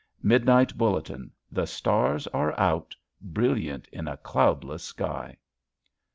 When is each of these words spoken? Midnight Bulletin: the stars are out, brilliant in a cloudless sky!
Midnight 0.23 0.75
Bulletin: 0.79 1.29
the 1.51 1.67
stars 1.67 2.25
are 2.29 2.59
out, 2.59 2.95
brilliant 3.21 3.87
in 3.89 4.07
a 4.07 4.17
cloudless 4.17 4.81
sky! 4.81 5.37